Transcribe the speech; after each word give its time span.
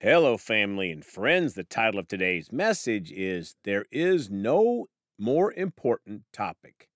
Hello, 0.00 0.36
family 0.36 0.90
and 0.90 1.02
friends. 1.02 1.54
The 1.54 1.64
title 1.64 1.98
of 1.98 2.06
today's 2.06 2.52
message 2.52 3.10
is 3.10 3.54
There 3.64 3.86
is 3.90 4.28
No 4.28 4.88
More 5.18 5.54
Important 5.54 6.24
Topic. 6.34 6.90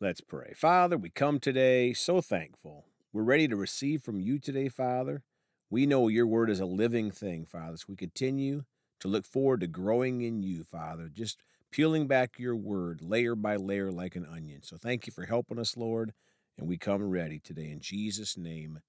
Let's 0.00 0.20
pray. 0.20 0.52
Father, 0.56 0.96
we 0.96 1.10
come 1.10 1.38
today 1.38 1.92
so 1.92 2.20
thankful. 2.20 2.86
We're 3.12 3.22
ready 3.22 3.46
to 3.46 3.54
receive 3.54 4.02
from 4.02 4.18
you 4.18 4.40
today, 4.40 4.68
Father. 4.68 5.22
We 5.70 5.86
know 5.86 6.08
your 6.08 6.26
word 6.26 6.50
is 6.50 6.58
a 6.58 6.66
living 6.66 7.12
thing, 7.12 7.46
Father. 7.46 7.76
So 7.76 7.84
we 7.90 7.94
continue 7.94 8.64
to 8.98 9.06
look 9.06 9.26
forward 9.26 9.60
to 9.60 9.68
growing 9.68 10.20
in 10.20 10.42
you, 10.42 10.64
Father, 10.64 11.08
just 11.08 11.38
peeling 11.70 12.08
back 12.08 12.40
your 12.40 12.56
word 12.56 13.00
layer 13.00 13.36
by 13.36 13.54
layer 13.54 13.92
like 13.92 14.16
an 14.16 14.26
onion. 14.26 14.64
So 14.64 14.76
thank 14.76 15.06
you 15.06 15.12
for 15.12 15.26
helping 15.26 15.60
us, 15.60 15.76
Lord. 15.76 16.12
And 16.58 16.66
we 16.66 16.78
come 16.78 17.04
ready 17.04 17.38
today. 17.38 17.70
In 17.70 17.78
Jesus' 17.78 18.36
name, 18.36 18.80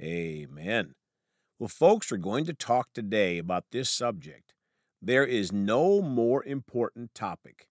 amen. 0.00 0.94
Well, 1.58 1.68
folks, 1.68 2.12
we're 2.12 2.18
going 2.18 2.44
to 2.44 2.54
talk 2.54 2.92
today 2.92 3.36
about 3.36 3.64
this 3.72 3.90
subject. 3.90 4.54
There 5.02 5.24
is 5.24 5.50
no 5.50 6.00
more 6.00 6.44
important 6.44 7.14
topic. 7.14 7.66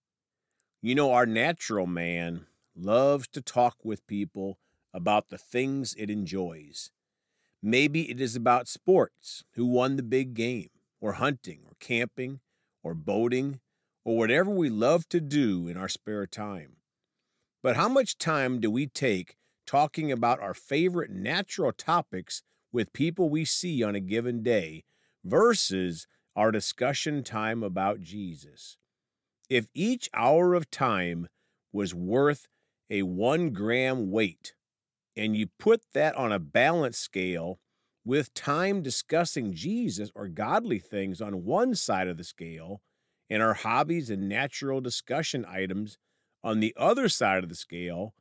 You 0.82 0.94
know, 0.94 1.14
our 1.14 1.26
natural 1.26 1.88
man 1.88 2.48
loves 2.76 3.30
to 3.30 3.42
talk 3.42 3.78
with 3.84 4.06
people 4.08 4.60
about 4.94 5.30
the 5.30 5.38
things 5.38 5.96
it 5.98 6.10
enjoys. 6.10 6.92
Maybe 7.62 8.10
it 8.12 8.20
is 8.20 8.36
about 8.36 8.68
sports, 8.68 9.46
who 9.54 9.66
won 9.66 9.96
the 9.96 10.04
big 10.04 10.34
game, 10.34 10.70
or 11.00 11.14
hunting, 11.14 11.62
or 11.66 11.74
camping, 11.80 12.42
or 12.84 12.94
boating, 12.94 13.62
or 14.04 14.18
whatever 14.18 14.52
we 14.52 14.70
love 14.70 15.08
to 15.10 15.22
do 15.22 15.68
in 15.70 15.78
our 15.78 15.90
spare 15.90 16.28
time. 16.28 16.78
But 17.64 17.78
how 17.78 17.88
much 17.90 18.18
time 18.18 18.60
do 18.60 18.70
we 18.70 18.88
take 18.88 19.38
talking 19.66 20.12
about 20.12 20.42
our 20.42 20.54
favorite 20.54 21.12
natural 21.12 21.72
topics 21.72 22.44
with 22.72 22.94
people 22.94 23.30
we 23.30 23.46
see 23.46 23.84
on 23.84 23.96
a 23.96 24.00
given 24.00 24.44
day 24.44 24.84
versus 25.24 26.08
our 26.36 26.52
discussion 26.52 27.24
time 27.24 27.64
about 27.64 28.02
Jesus. 28.02 28.78
If 29.50 29.68
each 29.74 30.10
hour 30.14 30.54
of 30.54 30.70
time 30.70 31.28
was 31.72 31.96
worth 31.96 32.48
a 32.90 33.04
one 33.04 33.50
gram 33.52 34.12
weight, 34.12 34.54
and 35.16 35.36
you 35.36 35.48
put 35.60 35.82
that 35.94 36.16
on 36.16 36.32
a 36.32 36.40
balance 36.40 36.98
scale 36.98 37.60
with 38.06 38.34
time 38.34 38.82
discussing 38.82 39.54
Jesus 39.54 40.12
or 40.16 40.28
godly 40.28 40.80
things 40.80 41.22
on 41.22 41.44
one 41.44 41.76
side 41.76 42.08
of 42.08 42.18
the 42.18 42.24
scale, 42.24 42.82
and 43.30 43.42
our 43.44 43.56
hobbies 43.56 44.10
and 44.10 44.30
natural 44.30 44.80
discussion 44.80 45.46
items 45.46 45.98
on 46.44 46.60
the 46.60 46.74
other 46.78 47.10
side 47.10 47.44
of 47.44 47.50
the 47.50 47.56
scale, 47.56 48.14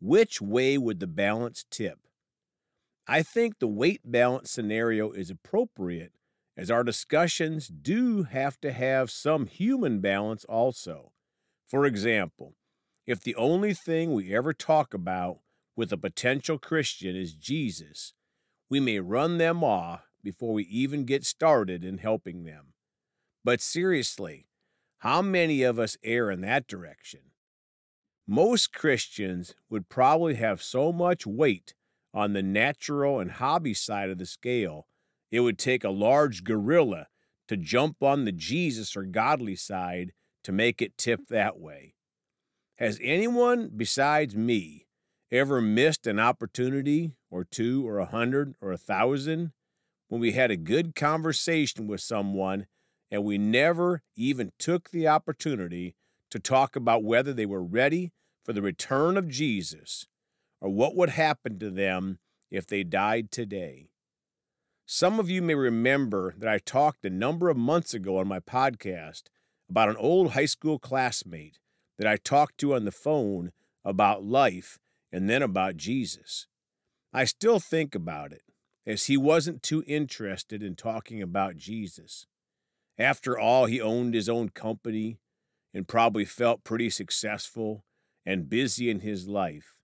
which 0.00 0.42
way 0.42 0.76
would 0.76 1.00
the 1.00 1.06
balance 1.06 1.64
tip? 1.70 2.00
I 3.06 3.22
think 3.22 3.58
the 3.58 3.68
weight 3.68 4.00
balance 4.04 4.50
scenario 4.50 5.10
is 5.10 5.30
appropriate 5.30 6.12
as 6.56 6.70
our 6.70 6.84
discussions 6.84 7.68
do 7.68 8.24
have 8.24 8.60
to 8.60 8.72
have 8.72 9.10
some 9.10 9.46
human 9.46 10.00
balance 10.00 10.44
also. 10.44 11.12
For 11.66 11.84
example, 11.86 12.54
if 13.06 13.20
the 13.20 13.34
only 13.34 13.74
thing 13.74 14.12
we 14.12 14.34
ever 14.34 14.52
talk 14.52 14.94
about 14.94 15.40
with 15.74 15.92
a 15.92 15.96
potential 15.96 16.58
Christian 16.58 17.16
is 17.16 17.34
Jesus, 17.34 18.12
we 18.70 18.78
may 18.78 19.00
run 19.00 19.38
them 19.38 19.64
off 19.64 20.08
before 20.22 20.52
we 20.52 20.64
even 20.64 21.04
get 21.04 21.24
started 21.24 21.84
in 21.84 21.98
helping 21.98 22.44
them. 22.44 22.74
But 23.44 23.60
seriously, 23.60 24.46
how 24.98 25.20
many 25.22 25.62
of 25.64 25.78
us 25.78 25.96
err 26.04 26.30
in 26.30 26.42
that 26.42 26.68
direction? 26.68 27.20
Most 28.26 28.72
Christians 28.72 29.56
would 29.68 29.88
probably 29.88 30.36
have 30.36 30.62
so 30.62 30.92
much 30.92 31.26
weight 31.26 31.74
on 32.14 32.32
the 32.32 32.42
natural 32.42 33.20
and 33.20 33.32
hobby 33.32 33.74
side 33.74 34.10
of 34.10 34.18
the 34.18 34.26
scale, 34.26 34.86
it 35.30 35.40
would 35.40 35.58
take 35.58 35.84
a 35.84 35.90
large 35.90 36.44
gorilla 36.44 37.08
to 37.48 37.56
jump 37.56 38.02
on 38.02 38.24
the 38.24 38.32
Jesus 38.32 38.96
or 38.96 39.04
godly 39.04 39.56
side 39.56 40.12
to 40.44 40.52
make 40.52 40.82
it 40.82 40.98
tip 40.98 41.28
that 41.28 41.58
way. 41.58 41.94
Has 42.76 42.98
anyone 43.02 43.70
besides 43.74 44.34
me 44.34 44.86
ever 45.30 45.60
missed 45.60 46.06
an 46.06 46.18
opportunity 46.18 47.12
or 47.30 47.44
two 47.44 47.88
or 47.88 47.98
a 47.98 48.06
hundred 48.06 48.54
or 48.60 48.72
a 48.72 48.78
thousand 48.78 49.52
when 50.08 50.20
we 50.20 50.32
had 50.32 50.50
a 50.50 50.56
good 50.56 50.94
conversation 50.94 51.86
with 51.86 52.00
someone 52.00 52.66
and 53.10 53.24
we 53.24 53.38
never 53.38 54.02
even 54.16 54.52
took 54.58 54.90
the 54.90 55.08
opportunity 55.08 55.94
to 56.30 56.38
talk 56.38 56.76
about 56.76 57.04
whether 57.04 57.32
they 57.32 57.46
were 57.46 57.62
ready 57.62 58.12
for 58.44 58.52
the 58.52 58.62
return 58.62 59.16
of 59.16 59.28
Jesus 59.28 60.06
or 60.62 60.70
what 60.70 60.94
would 60.94 61.10
happen 61.10 61.58
to 61.58 61.70
them 61.70 62.20
if 62.50 62.66
they 62.66 62.84
died 62.84 63.32
today. 63.32 63.88
Some 64.86 65.18
of 65.18 65.28
you 65.28 65.42
may 65.42 65.56
remember 65.56 66.34
that 66.38 66.48
I 66.48 66.58
talked 66.58 67.04
a 67.04 67.10
number 67.10 67.50
of 67.50 67.56
months 67.56 67.92
ago 67.92 68.18
on 68.18 68.28
my 68.28 68.38
podcast 68.38 69.24
about 69.68 69.88
an 69.88 69.96
old 69.96 70.32
high 70.32 70.46
school 70.46 70.78
classmate 70.78 71.58
that 71.98 72.06
I 72.06 72.16
talked 72.16 72.58
to 72.58 72.74
on 72.74 72.84
the 72.84 72.92
phone 72.92 73.50
about 73.84 74.24
life 74.24 74.78
and 75.10 75.28
then 75.28 75.42
about 75.42 75.76
Jesus. 75.76 76.46
I 77.12 77.24
still 77.24 77.58
think 77.58 77.94
about 77.94 78.32
it, 78.32 78.42
as 78.86 79.06
he 79.06 79.16
wasn't 79.16 79.62
too 79.62 79.82
interested 79.86 80.62
in 80.62 80.76
talking 80.76 81.20
about 81.20 81.56
Jesus. 81.56 82.26
After 82.98 83.38
all, 83.38 83.66
he 83.66 83.80
owned 83.80 84.14
his 84.14 84.28
own 84.28 84.50
company 84.50 85.18
and 85.74 85.88
probably 85.88 86.24
felt 86.24 86.64
pretty 86.64 86.90
successful 86.90 87.84
and 88.24 88.48
busy 88.48 88.90
in 88.90 89.00
his 89.00 89.26
life. 89.26 89.74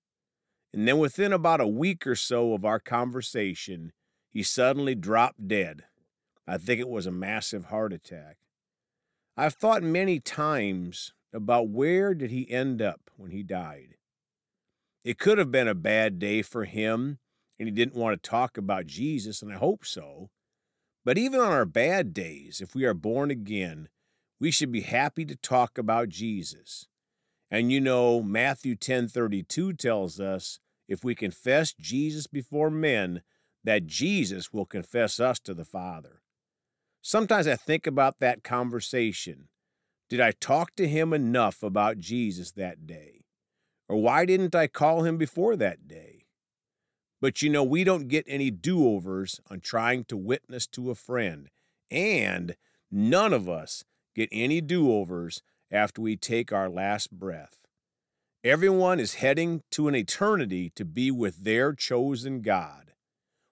And 0.73 0.87
then 0.87 0.99
within 0.99 1.33
about 1.33 1.61
a 1.61 1.67
week 1.67 2.06
or 2.06 2.15
so 2.15 2.53
of 2.55 2.65
our 2.65 2.79
conversation, 2.79 3.93
he 4.29 4.43
suddenly 4.43 4.95
dropped 4.95 5.49
dead. 5.49 5.84
I 6.47 6.59
think 6.59 6.81
it 6.81 6.89
was 6.89 7.06
a 7.06 7.12
massive 7.12 7.67
heart 7.67 7.93
attack. 7.93 8.37
I've 9.37 9.55
thought 9.55 9.83
many 9.83 10.21
times 10.21 11.12
about 11.33 11.69
where 11.69 12.15
did 12.15 12.31
he 12.31 12.51
end 12.51 12.83
up 12.83 13.11
when 13.17 13.31
he 13.31 13.43
died. 13.43 13.97
It 15.05 15.19
could 15.19 15.39
have 15.39 15.51
been 15.51 15.69
a 15.69 15.75
bad 15.75 16.19
day 16.19 16.43
for 16.43 16.65
him, 16.65 17.19
and 17.59 17.69
he 17.69 17.73
didn't 17.73 17.95
want 17.95 18.21
to 18.21 18.31
talk 18.31 18.59
about 18.59 18.87
Jesus, 18.87 19.43
and 19.43 19.53
I 19.53 19.57
hope 19.57 19.84
so. 19.84 20.31
But 21.05 21.17
even 21.17 21.41
on 21.41 21.53
our 21.53 21.65
bad 21.65 22.12
days, 22.12 22.61
if 22.61 22.75
we 22.75 22.84
are 22.84 22.95
born 22.95 23.31
again, 23.31 23.89
we 24.41 24.51
should 24.51 24.71
be 24.71 24.83
happy 24.83 25.25
to 25.25 25.37
talk 25.37 25.78
about 25.78 26.09
Jesus. 26.09 26.87
And 27.50 27.72
you 27.72 27.81
know, 27.81 28.22
Matthew 28.22 28.75
10:32 28.75 29.72
tells 29.75 30.20
us 30.20 30.60
if 30.86 31.04
we 31.04 31.14
confess 31.14 31.72
Jesus 31.72 32.26
before 32.26 32.70
men, 32.70 33.22
that 33.64 33.86
Jesus 33.86 34.53
will 34.53 34.66
confess 34.66 35.20
us 35.20 35.38
to 35.41 35.54
the 35.54 35.64
Father. 35.64 36.22
Sometimes 37.03 37.47
I 37.47 37.56
think 37.56 37.86
about 37.86 38.19
that 38.20 38.42
conversation. 38.42 39.48
Did 40.09 40.20
I 40.20 40.32
talk 40.32 40.75
to 40.76 40.88
him 40.88 41.12
enough 41.12 41.62
about 41.62 41.98
Jesus 41.98 42.53
that 42.53 42.86
day? 42.86 43.25
Or 43.88 43.97
why 43.97 44.25
didn't 44.25 44.54
I 44.54 44.66
call 44.66 45.04
him 45.04 45.19
before 45.19 45.56
that 45.56 45.86
day? 45.86 46.26
But 47.20 47.42
you 47.42 47.50
know, 47.50 47.65
we 47.65 47.84
don't 47.84 48.09
get 48.09 48.25
any 48.28 48.50
do 48.50 48.86
overs 48.86 49.41
on 49.50 49.60
trying 49.60 50.04
to 50.04 50.16
witness 50.16 50.66
to 50.69 50.91
a 50.91 50.94
friend, 50.94 51.50
and 51.91 52.56
none 52.91 53.32
of 53.32 53.48
us 53.48 53.84
get 54.15 54.28
any 54.30 54.60
do 54.60 54.92
overs 54.92 55.42
after 55.71 56.01
we 56.01 56.17
take 56.17 56.53
our 56.53 56.69
last 56.69 57.12
breath. 57.12 57.59
Everyone 58.45 59.01
is 59.01 59.15
heading 59.15 59.62
to 59.73 59.89
an 59.89 59.95
eternity 59.95 60.71
to 60.77 60.84
be 60.84 61.11
with 61.11 61.45
their 61.45 61.73
chosen 61.73 62.41
God. 62.41 62.93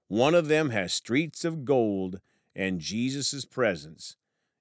One 0.09 0.35
of 0.35 0.49
them 0.49 0.71
has 0.71 0.95
streets 0.95 1.45
of 1.45 1.65
gold 1.65 2.21
and 2.55 2.81
Jesus' 2.81 3.45
presence, 3.45 4.17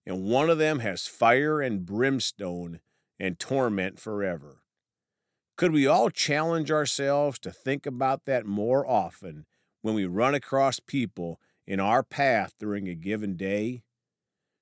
and 0.05 0.23
one 0.25 0.49
of 0.49 0.57
them 0.57 0.79
has 0.79 1.07
fire 1.07 1.61
and 1.61 1.85
brimstone 1.85 2.79
and 3.19 3.39
torment 3.39 3.99
forever. 3.99 4.63
Could 5.57 5.71
we 5.71 5.87
all 5.87 6.09
challenge 6.09 6.69
ourselves 6.69 7.39
to 7.39 7.51
think 7.51 7.85
about 7.85 8.25
that 8.25 8.45
more 8.45 8.85
often 8.85 9.45
when 9.81 9.95
we 9.95 10.05
run 10.05 10.35
across 10.35 10.79
people 10.81 11.39
in 11.65 11.79
our 11.79 12.03
path 12.03 12.55
during 12.59 12.89
a 12.89 12.95
given 12.95 13.37
day? 13.37 13.83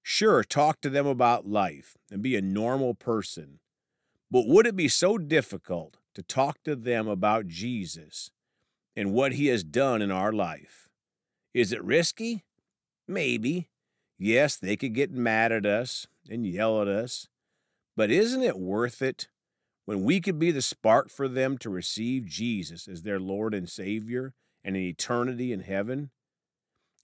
Sure, 0.06 0.44
talk 0.44 0.82
to 0.82 0.90
them 0.90 1.08
about 1.08 1.48
life 1.48 1.98
and 2.12 2.22
be 2.22 2.36
a 2.36 2.42
normal 2.42 2.94
person. 2.94 3.60
But 4.30 4.48
would 4.48 4.68
it 4.68 4.76
be 4.76 4.90
so 4.90 5.18
difficult 5.18 5.98
to 6.14 6.22
talk 6.22 6.62
to 6.64 6.76
them 6.76 7.08
about 7.08 7.48
Jesus 7.48 8.30
and 8.96 9.14
what 9.14 9.34
he 9.34 9.48
has 9.48 9.64
done 9.64 10.02
in 10.02 10.12
our 10.12 10.34
life? 10.34 10.90
Is 11.54 11.72
it 11.72 11.84
risky? 11.84 12.44
Maybe. 13.08 13.70
Yes, 14.20 14.58
they 14.58 14.76
could 14.76 14.94
get 14.94 15.12
mad 15.12 15.54
at 15.54 15.66
us 15.66 16.06
and 16.30 16.46
yell 16.46 16.82
at 16.82 16.88
us. 16.90 17.28
But 17.96 18.12
isn't 18.12 18.44
it 18.44 18.60
worth 18.60 19.02
it 19.02 19.30
when 19.86 20.04
we 20.04 20.20
could 20.20 20.38
be 20.38 20.52
the 20.52 20.62
spark 20.62 21.10
for 21.10 21.30
them 21.30 21.58
to 21.60 21.70
receive 21.70 22.26
Jesus 22.26 22.88
as 22.88 23.04
their 23.04 23.20
Lord 23.20 23.54
and 23.54 23.70
Savior 23.70 24.34
and 24.64 24.76
an 24.76 24.82
eternity 24.82 25.54
in 25.54 25.62
heaven? 25.62 26.10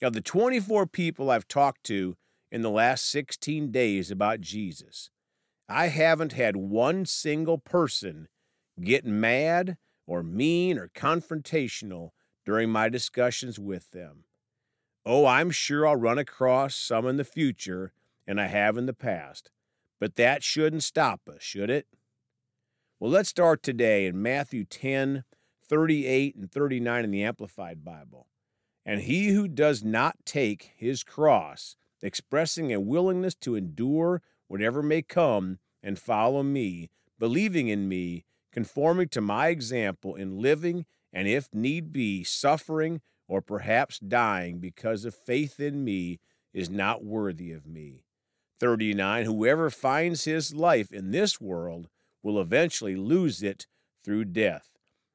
Of 0.02 0.12
the 0.12 0.20
24 0.20 0.86
people 0.86 1.30
I've 1.30 1.48
talked 1.48 1.84
to 1.84 2.16
in 2.50 2.62
the 2.62 2.70
last 2.70 3.08
16 3.10 3.70
days 3.70 4.10
about 4.10 4.40
Jesus. 4.40 5.10
I 5.68 5.86
haven't 5.86 6.32
had 6.32 6.56
one 6.56 7.06
single 7.06 7.58
person 7.58 8.28
get 8.82 9.04
mad 9.04 9.76
or 10.06 10.22
mean 10.22 10.78
or 10.78 10.88
confrontational 10.88 12.10
during 12.44 12.70
my 12.70 12.88
discussions 12.88 13.58
with 13.58 13.92
them. 13.92 14.24
Oh, 15.06 15.26
I'm 15.26 15.50
sure 15.50 15.86
I'll 15.86 15.96
run 15.96 16.18
across 16.18 16.74
some 16.74 17.06
in 17.06 17.16
the 17.16 17.24
future, 17.24 17.92
and 18.26 18.40
I 18.40 18.48
have 18.48 18.76
in 18.76 18.86
the 18.86 18.92
past. 18.92 19.50
But 19.98 20.16
that 20.16 20.42
shouldn't 20.42 20.82
stop 20.82 21.28
us, 21.28 21.42
should 21.42 21.70
it? 21.70 21.86
Well, 22.98 23.10
let's 23.10 23.28
start 23.28 23.62
today 23.62 24.06
in 24.06 24.20
Matthew 24.20 24.64
10, 24.64 25.24
38 25.66 26.34
and 26.36 26.50
39 26.50 27.04
in 27.04 27.10
the 27.10 27.22
Amplified 27.22 27.84
Bible. 27.84 28.26
And 28.84 29.02
he 29.02 29.28
who 29.28 29.46
does 29.46 29.84
not 29.84 30.16
take 30.24 30.72
his 30.76 31.04
cross, 31.04 31.76
expressing 32.02 32.72
a 32.72 32.80
willingness 32.80 33.34
to 33.36 33.54
endure 33.54 34.22
whatever 34.48 34.82
may 34.82 35.02
come 35.02 35.58
and 35.82 35.98
follow 35.98 36.42
me, 36.42 36.90
believing 37.18 37.68
in 37.68 37.88
me, 37.88 38.24
conforming 38.52 39.08
to 39.08 39.20
my 39.20 39.48
example 39.48 40.14
in 40.14 40.40
living 40.40 40.86
and, 41.12 41.28
if 41.28 41.48
need 41.52 41.92
be, 41.92 42.24
suffering 42.24 43.00
or 43.28 43.40
perhaps 43.40 43.98
dying 43.98 44.58
because 44.58 45.04
of 45.04 45.14
faith 45.14 45.60
in 45.60 45.84
me, 45.84 46.18
is 46.52 46.68
not 46.68 47.04
worthy 47.04 47.52
of 47.52 47.66
me. 47.66 48.02
39 48.58 49.24
Whoever 49.24 49.70
finds 49.70 50.24
his 50.24 50.54
life 50.54 50.92
in 50.92 51.12
this 51.12 51.40
world 51.40 51.88
will 52.22 52.40
eventually 52.40 52.96
lose 52.96 53.42
it 53.42 53.66
through 54.04 54.26
death. 54.26 54.68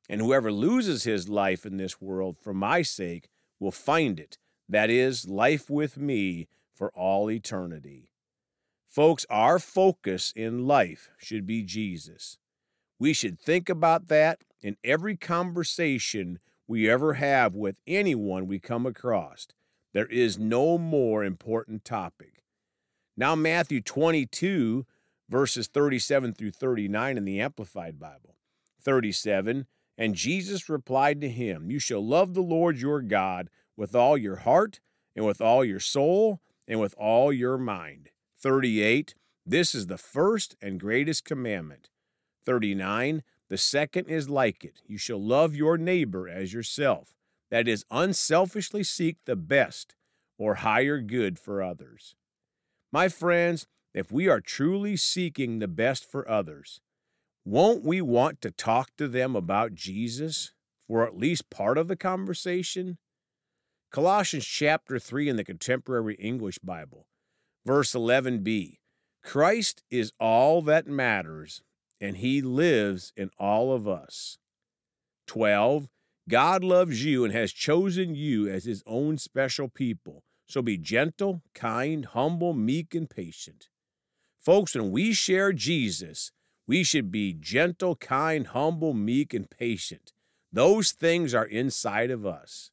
And 0.09 0.21
whoever 0.21 0.51
loses 0.51 1.03
his 1.03 1.27
life 1.27 1.65
in 1.65 1.77
this 1.77 1.99
world 1.99 2.37
for 2.39 2.53
my 2.53 2.81
sake 2.81 3.29
will 3.59 3.71
find 3.71 4.19
it, 4.19 4.37
that 4.69 4.89
is, 4.89 5.27
life 5.27 5.69
with 5.69 5.97
me 5.97 6.47
for 6.75 6.91
all 6.91 7.31
eternity. 7.31 8.11
Folks, 8.87 9.25
our 9.29 9.59
focus 9.59 10.31
in 10.35 10.67
life 10.67 11.09
should 11.17 11.45
be 11.45 11.63
Jesus. 11.63 12.37
We 12.99 13.13
should 13.13 13.39
think 13.39 13.69
about 13.69 14.07
that 14.07 14.39
in 14.61 14.77
every 14.83 15.17
conversation 15.17 16.39
we 16.67 16.89
ever 16.89 17.13
have 17.15 17.55
with 17.55 17.75
anyone 17.85 18.47
we 18.47 18.59
come 18.59 18.85
across. 18.85 19.47
There 19.93 20.05
is 20.05 20.37
no 20.37 20.77
more 20.77 21.23
important 21.23 21.85
topic. 21.85 22.43
Now, 23.17 23.35
Matthew 23.35 23.81
22, 23.81 24.85
verses 25.29 25.67
37 25.67 26.33
through 26.33 26.51
39 26.51 27.17
in 27.17 27.25
the 27.25 27.39
Amplified 27.39 27.99
Bible. 27.99 28.35
37 28.81 29.67
And 29.97 30.15
Jesus 30.15 30.69
replied 30.69 31.21
to 31.21 31.29
him, 31.29 31.71
You 31.71 31.79
shall 31.79 32.05
love 32.05 32.33
the 32.33 32.41
Lord 32.41 32.77
your 32.77 33.01
God 33.01 33.49
with 33.77 33.95
all 33.95 34.17
your 34.17 34.37
heart, 34.37 34.79
and 35.15 35.25
with 35.25 35.41
all 35.41 35.63
your 35.63 35.79
soul, 35.79 36.41
and 36.67 36.79
with 36.79 36.95
all 36.97 37.31
your 37.31 37.57
mind. 37.57 38.09
38 38.39 39.15
This 39.45 39.75
is 39.75 39.87
the 39.87 39.97
first 39.97 40.55
and 40.61 40.79
greatest 40.79 41.25
commandment. 41.25 41.89
39 42.45 43.23
The 43.49 43.57
second 43.57 44.07
is 44.07 44.29
like 44.29 44.63
it. 44.63 44.81
You 44.85 44.97
shall 44.97 45.21
love 45.21 45.55
your 45.55 45.77
neighbor 45.77 46.27
as 46.27 46.53
yourself. 46.53 47.13
That 47.51 47.67
is, 47.67 47.85
unselfishly 47.91 48.83
seek 48.83 49.17
the 49.25 49.35
best 49.35 49.95
or 50.37 50.55
higher 50.55 50.99
good 50.99 51.39
for 51.39 51.61
others. 51.61 52.15
My 52.91 53.07
friends, 53.07 53.67
if 53.93 54.11
we 54.11 54.27
are 54.27 54.41
truly 54.41 54.97
seeking 54.97 55.59
the 55.59 55.67
best 55.67 56.09
for 56.09 56.29
others, 56.29 56.81
won't 57.45 57.83
we 57.83 58.01
want 58.01 58.41
to 58.41 58.51
talk 58.51 58.89
to 58.97 59.07
them 59.07 59.35
about 59.35 59.75
Jesus 59.75 60.53
for 60.87 61.05
at 61.05 61.17
least 61.17 61.49
part 61.49 61.77
of 61.77 61.87
the 61.87 61.95
conversation? 61.95 62.97
Colossians 63.95 64.45
chapter 64.45 64.99
3 64.99 65.29
in 65.29 65.37
the 65.37 65.45
Contemporary 65.45 66.15
English 66.15 66.59
Bible, 66.59 67.07
verse 67.65 67.93
11b 67.93 68.79
Christ 69.23 69.83
is 69.89 70.11
all 70.19 70.61
that 70.63 70.85
matters, 70.85 71.61
and 72.01 72.17
he 72.17 72.41
lives 72.41 73.13
in 73.15 73.29
all 73.39 73.71
of 73.71 73.87
us. 73.87 74.37
12. 75.27 75.87
God 76.27 76.61
loves 76.61 77.05
you 77.05 77.23
and 77.23 77.33
has 77.33 77.53
chosen 77.53 78.15
you 78.15 78.49
as 78.49 78.65
his 78.65 78.83
own 78.85 79.17
special 79.17 79.69
people. 79.69 80.25
So 80.45 80.61
be 80.61 80.77
gentle, 80.77 81.41
kind, 81.53 82.03
humble, 82.03 82.51
meek, 82.51 82.93
and 82.93 83.09
patient. 83.09 83.69
Folks, 84.41 84.75
when 84.75 84.91
we 84.91 85.13
share 85.13 85.53
Jesus, 85.53 86.33
we 86.67 86.83
should 86.83 87.13
be 87.13 87.31
gentle, 87.31 87.95
kind, 87.95 88.47
humble, 88.47 88.93
meek, 88.93 89.33
and 89.33 89.49
patient. 89.49 90.11
Those 90.51 90.91
things 90.91 91.33
are 91.33 91.45
inside 91.45 92.11
of 92.11 92.25
us. 92.25 92.71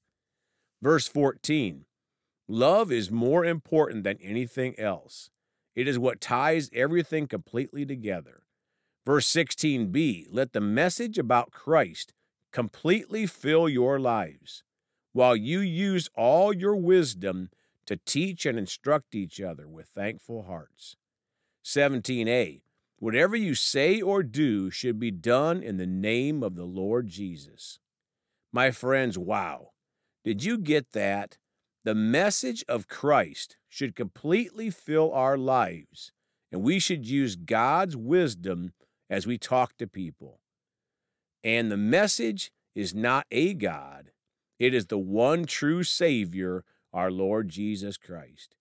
Verse 0.82 1.06
14 1.06 1.84
Love 2.48 2.90
is 2.90 3.10
more 3.10 3.44
important 3.44 4.02
than 4.02 4.18
anything 4.20 4.78
else. 4.78 5.30
It 5.76 5.86
is 5.86 5.98
what 5.98 6.20
ties 6.20 6.68
everything 6.74 7.28
completely 7.28 7.86
together. 7.86 8.42
Verse 9.06 9.26
16b 9.32 10.26
Let 10.30 10.52
the 10.52 10.60
message 10.60 11.18
about 11.18 11.52
Christ 11.52 12.12
completely 12.50 13.26
fill 13.26 13.68
your 13.68 14.00
lives, 14.00 14.64
while 15.12 15.36
you 15.36 15.60
use 15.60 16.10
all 16.16 16.52
your 16.52 16.76
wisdom 16.76 17.50
to 17.86 17.96
teach 17.96 18.44
and 18.44 18.58
instruct 18.58 19.14
each 19.14 19.40
other 19.40 19.68
with 19.68 19.86
thankful 19.86 20.42
hearts. 20.42 20.96
17a 21.64 22.62
Whatever 22.98 23.34
you 23.34 23.54
say 23.54 24.00
or 24.00 24.22
do 24.22 24.70
should 24.70 24.98
be 25.00 25.10
done 25.10 25.62
in 25.62 25.76
the 25.76 25.86
name 25.86 26.42
of 26.42 26.54
the 26.54 26.64
Lord 26.64 27.08
Jesus. 27.08 27.80
My 28.52 28.70
friends, 28.70 29.18
wow. 29.18 29.71
Did 30.24 30.44
you 30.44 30.58
get 30.58 30.92
that? 30.92 31.38
The 31.84 31.94
message 31.94 32.64
of 32.68 32.86
Christ 32.86 33.56
should 33.68 33.96
completely 33.96 34.70
fill 34.70 35.12
our 35.12 35.36
lives, 35.36 36.12
and 36.52 36.62
we 36.62 36.78
should 36.78 37.06
use 37.06 37.34
God's 37.34 37.96
wisdom 37.96 38.72
as 39.10 39.26
we 39.26 39.36
talk 39.36 39.76
to 39.78 39.86
people. 39.86 40.40
And 41.42 41.72
the 41.72 41.76
message 41.76 42.52
is 42.74 42.94
not 42.94 43.26
a 43.30 43.54
God, 43.54 44.12
it 44.58 44.74
is 44.74 44.86
the 44.86 44.98
one 44.98 45.44
true 45.44 45.82
Savior, 45.82 46.64
our 46.92 47.10
Lord 47.10 47.48
Jesus 47.48 47.96
Christ. 47.96 48.54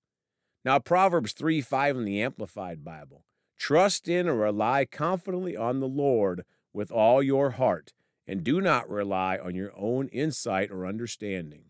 Now, 0.65 0.79
Proverbs 0.79 1.33
3 1.33 1.61
5 1.61 1.97
in 1.97 2.05
the 2.05 2.21
Amplified 2.21 2.83
Bible 2.83 3.23
trust 3.57 4.07
in 4.07 4.27
and 4.27 4.39
rely 4.39 4.85
confidently 4.85 5.55
on 5.55 5.79
the 5.79 5.87
Lord 5.87 6.43
with 6.73 6.91
all 6.91 7.21
your 7.21 7.51
heart, 7.51 7.93
and 8.27 8.43
do 8.43 8.61
not 8.61 8.89
rely 8.89 9.37
on 9.37 9.55
your 9.55 9.71
own 9.75 10.07
insight 10.09 10.71
or 10.71 10.85
understanding. 10.85 11.65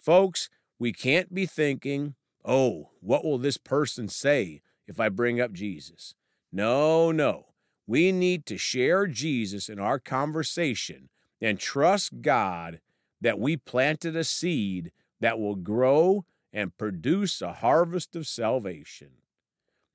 Folks, 0.00 0.48
we 0.78 0.92
can't 0.92 1.34
be 1.34 1.46
thinking, 1.46 2.14
oh, 2.44 2.90
what 3.00 3.24
will 3.24 3.38
this 3.38 3.56
person 3.56 4.08
say 4.08 4.60
if 4.86 5.00
I 5.00 5.08
bring 5.08 5.40
up 5.40 5.52
Jesus? 5.52 6.14
No, 6.52 7.10
no. 7.10 7.46
We 7.86 8.12
need 8.12 8.46
to 8.46 8.56
share 8.56 9.06
Jesus 9.06 9.68
in 9.68 9.78
our 9.78 9.98
conversation 9.98 11.08
and 11.40 11.58
trust 11.58 12.22
God 12.22 12.80
that 13.20 13.38
we 13.38 13.56
planted 13.56 14.16
a 14.16 14.24
seed 14.24 14.92
that 15.20 15.38
will 15.38 15.56
grow 15.56 16.24
and 16.52 16.76
produce 16.76 17.42
a 17.42 17.54
harvest 17.54 18.14
of 18.14 18.26
salvation. 18.26 19.10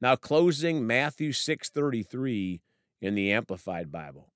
Now 0.02 0.16
closing 0.16 0.86
Matthew 0.86 1.32
6:33 1.32 2.62
in 3.02 3.16
the 3.16 3.32
Amplified 3.32 3.92
Bible. 3.92 4.29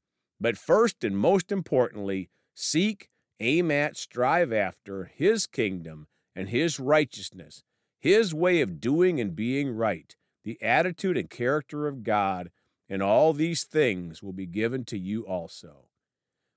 But 0.44 0.58
first 0.58 1.06
and 1.06 1.18
most 1.18 1.54
importantly, 1.54 2.30
seek, 2.54 3.08
aim 3.40 3.72
at, 3.72 3.96
strive 3.96 4.52
after 4.52 5.06
his 5.06 5.48
kingdom 5.48 6.08
and 6.36 6.50
his 6.50 6.82
righteousness, 6.82 7.64
his 8.02 8.34
way 8.34 8.60
of 8.60 8.82
doing 8.82 9.22
and 9.22 9.38
being 9.38 9.74
right, 9.74 10.14
the 10.44 10.62
attitude 10.62 11.16
and 11.16 11.30
character 11.30 11.88
of 11.88 12.04
God, 12.04 12.52
and 12.90 13.02
all 13.02 13.32
these 13.32 13.64
things 13.64 14.22
will 14.22 14.34
be 14.34 14.46
given 14.46 14.84
to 14.84 14.98
you 14.98 15.26
also. 15.26 15.88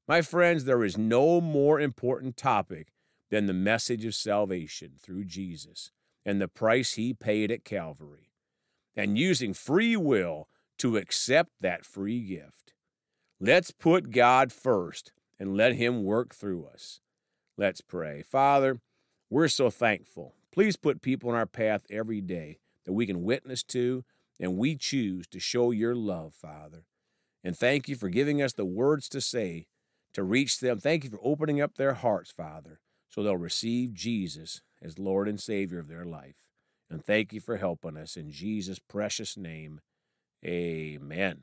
My 0.08 0.20
friends, 0.20 0.64
there 0.64 0.82
is 0.82 0.98
no 0.98 1.40
more 1.40 1.80
important 1.80 2.36
topic 2.36 2.88
than 3.30 3.46
the 3.46 3.52
message 3.52 4.04
of 4.04 4.16
salvation 4.16 4.94
through 5.00 5.26
Jesus 5.26 5.92
and 6.24 6.40
the 6.40 6.48
price 6.48 6.94
he 6.94 7.14
paid 7.14 7.52
at 7.52 7.64
Calvary, 7.64 8.32
and 8.96 9.16
using 9.16 9.54
free 9.54 9.96
will 9.96 10.48
to 10.78 10.96
accept 10.96 11.52
that 11.60 11.84
free 11.84 12.18
gift. 12.18 12.72
Let's 13.40 13.70
put 13.70 14.10
God 14.10 14.52
first 14.52 15.12
and 15.38 15.56
let 15.56 15.74
him 15.74 16.04
work 16.04 16.34
through 16.34 16.66
us. 16.66 17.00
Let's 17.58 17.80
pray. 17.80 18.22
Father, 18.22 18.80
we're 19.28 19.48
so 19.48 19.70
thankful. 19.70 20.34
Please 20.52 20.76
put 20.76 21.02
people 21.02 21.28
in 21.30 21.36
our 21.36 21.46
path 21.46 21.84
every 21.90 22.20
day 22.20 22.58
that 22.84 22.92
we 22.92 23.06
can 23.06 23.24
witness 23.24 23.62
to, 23.64 24.04
and 24.40 24.56
we 24.56 24.76
choose 24.76 25.26
to 25.26 25.40
show 25.40 25.70
your 25.70 25.94
love, 25.94 26.34
Father. 26.34 26.84
And 27.44 27.56
thank 27.56 27.88
you 27.88 27.96
for 27.96 28.08
giving 28.08 28.40
us 28.40 28.54
the 28.54 28.64
words 28.64 29.08
to 29.10 29.20
say 29.20 29.66
to 30.14 30.22
reach 30.22 30.60
them. 30.60 30.78
Thank 30.78 31.04
you 31.04 31.10
for 31.10 31.20
opening 31.22 31.60
up 31.60 31.74
their 31.74 31.94
hearts, 31.94 32.30
Father, 32.30 32.80
so 33.08 33.22
they'll 33.22 33.36
receive 33.36 33.92
Jesus 33.92 34.62
as 34.80 34.98
Lord 34.98 35.28
and 35.28 35.40
Savior 35.40 35.78
of 35.78 35.88
their 35.88 36.04
life. 36.06 36.36
And 36.88 37.04
thank 37.04 37.32
you 37.32 37.40
for 37.40 37.56
helping 37.56 37.96
us 37.96 38.16
in 38.16 38.30
Jesus' 38.30 38.78
precious 38.78 39.36
name. 39.36 39.80
Amen. 40.44 41.42